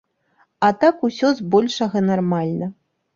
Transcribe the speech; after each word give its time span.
А 0.67 0.69
так 0.83 1.03
усё 1.07 1.29
збольшага 1.39 2.01
нармальна. 2.09 2.71